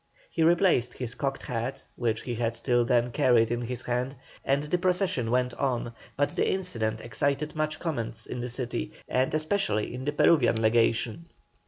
He 0.31 0.41
replaced 0.41 0.95
his 0.95 1.13
cocked 1.13 1.43
hat, 1.43 1.83
which 1.95 2.21
he 2.21 2.33
had 2.33 2.55
till 2.55 2.83
then 2.85 3.11
carried 3.11 3.51
in 3.51 3.61
his 3.61 3.85
hand, 3.85 4.15
and 4.43 4.63
the 4.63 4.79
procession 4.79 5.29
went 5.29 5.53
on, 5.53 5.93
but 6.17 6.31
the 6.35 6.49
incident 6.49 7.01
excited 7.01 7.55
much 7.55 7.79
comment 7.79 8.25
in 8.27 8.41
the 8.41 8.49
city, 8.49 8.93
and 9.07 9.31
especially 9.35 9.93
in 9.93 10.05
the 10.05 10.11
Peruvian 10.11 10.59
legation. 10.59 11.27